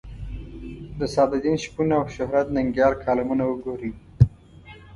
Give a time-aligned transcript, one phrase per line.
[0.99, 3.91] د سعدالدین شپون او شهرت ننګیال کالمونه وګورئ.